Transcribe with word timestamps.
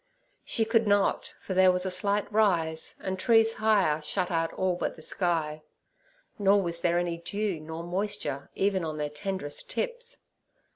She 0.43 0.65
could 0.65 0.87
not, 0.87 1.35
for 1.43 1.53
there 1.53 1.71
was 1.71 1.85
a 1.85 1.91
slight 1.91 2.25
rise, 2.33 2.95
and 3.01 3.19
trees 3.19 3.57
higher 3.57 4.01
shut 4.01 4.31
out 4.31 4.51
all 4.53 4.75
but 4.75 4.95
the 4.95 5.01
sky. 5.03 5.61
Nor 6.39 6.63
was 6.63 6.81
there 6.81 6.97
any 6.97 7.17
dew 7.19 7.59
nor 7.59 7.83
moisture 7.83 8.49
even 8.55 8.83
on 8.83 8.97
their 8.97 9.11
tenderest 9.11 9.69
tips. 9.69 10.17